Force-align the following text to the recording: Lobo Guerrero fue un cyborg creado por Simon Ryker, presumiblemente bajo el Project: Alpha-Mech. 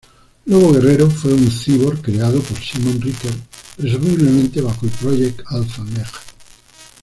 Lobo 0.47 0.71
Guerrero 0.71 1.11
fue 1.11 1.31
un 1.31 1.47
cyborg 1.47 2.01
creado 2.01 2.41
por 2.41 2.57
Simon 2.57 2.99
Ryker, 2.99 3.35
presumiblemente 3.77 4.59
bajo 4.59 4.87
el 4.87 4.91
Project: 4.93 5.41
Alpha-Mech. 5.45 6.11